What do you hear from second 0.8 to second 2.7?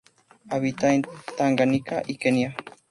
en Tanganica y Kenia.